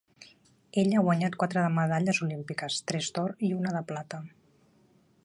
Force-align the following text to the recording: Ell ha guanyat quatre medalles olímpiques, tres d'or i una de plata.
Ell 0.83 0.95
ha 0.99 1.03
guanyat 1.07 1.37
quatre 1.43 1.65
medalles 1.75 2.21
olímpiques, 2.29 2.81
tres 2.93 3.13
d'or 3.19 3.37
i 3.51 3.55
una 3.59 3.75
de 3.79 3.87
plata. 3.93 4.23